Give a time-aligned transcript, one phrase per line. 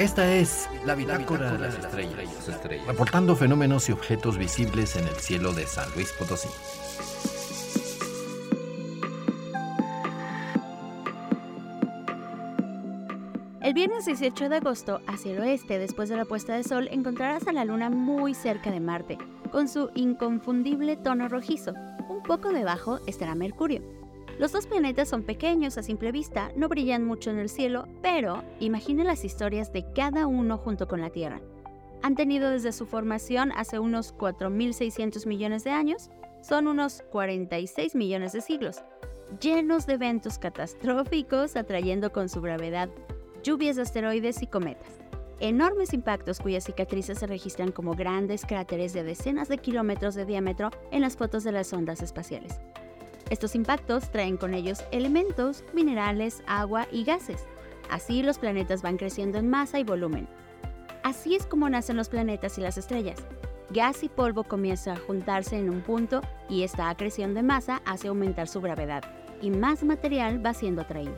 [0.00, 5.52] Esta es la bitácora de las estrellas, reportando fenómenos y objetos visibles en el cielo
[5.52, 6.48] de San Luis Potosí.
[13.60, 17.46] El viernes 18 de agosto, hacia el oeste, después de la puesta de sol, encontrarás
[17.46, 19.18] a la luna muy cerca de Marte,
[19.52, 21.74] con su inconfundible tono rojizo.
[22.08, 23.99] Un poco debajo estará Mercurio.
[24.40, 28.42] Los dos planetas son pequeños a simple vista, no brillan mucho en el cielo, pero
[28.58, 31.42] imagine las historias de cada uno junto con la Tierra.
[32.00, 36.08] Han tenido desde su formación hace unos 4.600 millones de años,
[36.40, 38.82] son unos 46 millones de siglos,
[39.42, 42.88] llenos de eventos catastróficos atrayendo con su gravedad
[43.44, 44.88] lluvias de asteroides y cometas.
[45.40, 50.70] Enormes impactos cuyas cicatrices se registran como grandes cráteres de decenas de kilómetros de diámetro
[50.92, 52.58] en las fotos de las ondas espaciales.
[53.30, 57.46] Estos impactos traen con ellos elementos, minerales, agua y gases.
[57.88, 60.28] Así los planetas van creciendo en masa y volumen.
[61.04, 63.18] Así es como nacen los planetas y las estrellas.
[63.70, 68.08] Gas y polvo comienzan a juntarse en un punto y esta acreción de masa hace
[68.08, 69.04] aumentar su gravedad
[69.40, 71.14] y más material va siendo atraído.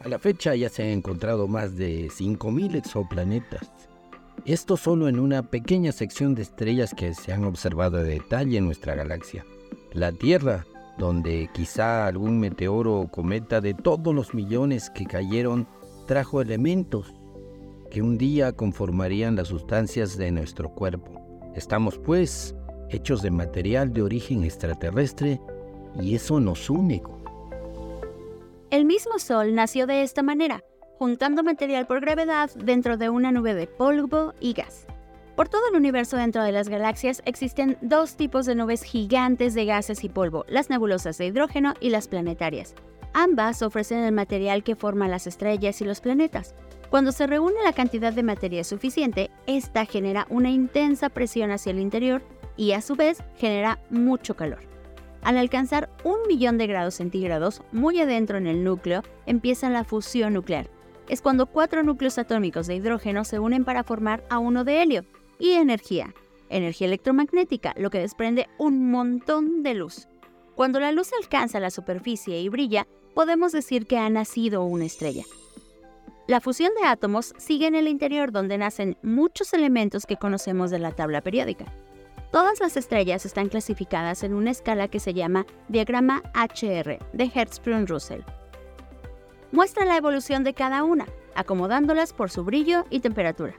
[0.00, 3.70] A la fecha ya se han encontrado más de 5.000 exoplanetas.
[4.46, 8.64] Esto solo en una pequeña sección de estrellas que se han observado de detalle en
[8.64, 9.44] nuestra galaxia.
[9.92, 10.64] La Tierra
[10.98, 15.66] donde quizá algún meteoro o cometa de todos los millones que cayeron
[16.06, 17.14] trajo elementos
[17.90, 21.12] que un día conformarían las sustancias de nuestro cuerpo.
[21.54, 22.54] Estamos pues
[22.90, 25.40] hechos de material de origen extraterrestre
[26.00, 27.02] y eso nos une.
[28.70, 30.62] El mismo Sol nació de esta manera,
[30.98, 34.86] juntando material por gravedad dentro de una nube de polvo y gas.
[35.38, 39.66] Por todo el universo dentro de las galaxias existen dos tipos de nubes gigantes de
[39.66, 42.74] gases y polvo, las nebulosas de hidrógeno y las planetarias.
[43.12, 46.56] Ambas ofrecen el material que forma las estrellas y los planetas.
[46.90, 51.78] Cuando se reúne la cantidad de materia suficiente, esta genera una intensa presión hacia el
[51.78, 52.20] interior
[52.56, 54.62] y a su vez genera mucho calor.
[55.22, 60.34] Al alcanzar un millón de grados centígrados, muy adentro en el núcleo, empieza la fusión
[60.34, 60.68] nuclear.
[61.08, 65.04] Es cuando cuatro núcleos atómicos de hidrógeno se unen para formar a uno de helio,
[65.38, 66.14] y energía,
[66.48, 70.08] energía electromagnética, lo que desprende un montón de luz.
[70.54, 75.24] Cuando la luz alcanza la superficie y brilla, podemos decir que ha nacido una estrella.
[76.26, 80.78] La fusión de átomos sigue en el interior donde nacen muchos elementos que conocemos de
[80.78, 81.64] la tabla periódica.
[82.30, 88.24] Todas las estrellas están clasificadas en una escala que se llama diagrama HR de Hertzsprung-Russell.
[89.52, 93.54] Muestra la evolución de cada una, acomodándolas por su brillo y temperatura.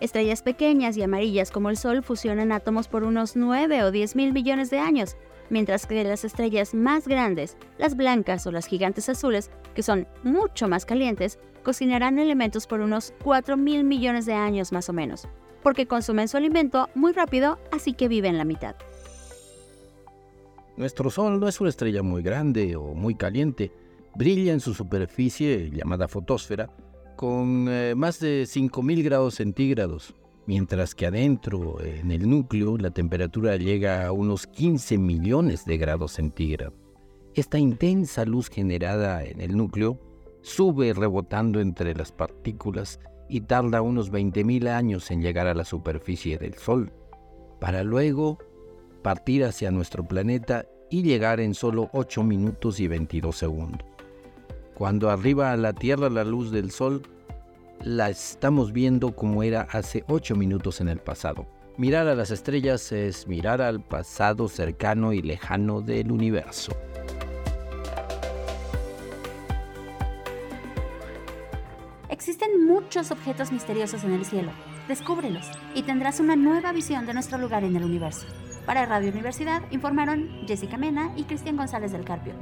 [0.00, 4.32] Estrellas pequeñas y amarillas como el Sol fusionan átomos por unos 9 o 10 mil
[4.32, 5.16] millones de años,
[5.50, 10.68] mientras que las estrellas más grandes, las blancas o las gigantes azules, que son mucho
[10.68, 15.28] más calientes, cocinarán elementos por unos 4 mil millones de años más o menos,
[15.62, 18.76] porque consumen su alimento muy rápido, así que viven la mitad.
[20.76, 23.70] Nuestro Sol no es una estrella muy grande o muy caliente,
[24.16, 26.68] brilla en su superficie, llamada fotosfera,
[27.16, 30.14] con eh, más de 5.000 grados centígrados,
[30.46, 36.12] mientras que adentro, en el núcleo, la temperatura llega a unos 15 millones de grados
[36.12, 36.74] centígrados.
[37.34, 39.98] Esta intensa luz generada en el núcleo
[40.42, 46.38] sube rebotando entre las partículas y tarda unos 20.000 años en llegar a la superficie
[46.38, 46.92] del Sol,
[47.60, 48.38] para luego
[49.02, 53.94] partir hacia nuestro planeta y llegar en solo 8 minutos y 22 segundos.
[54.74, 57.02] Cuando arriba a la Tierra la luz del Sol,
[57.80, 61.46] la estamos viendo como era hace 8 minutos en el pasado.
[61.76, 66.72] Mirar a las estrellas es mirar al pasado cercano y lejano del universo.
[72.08, 74.50] Existen muchos objetos misteriosos en el cielo.
[74.88, 78.26] Descúbrelos y tendrás una nueva visión de nuestro lugar en el universo.
[78.66, 82.34] Para Radio Universidad informaron Jessica Mena y Cristian González del Carpio.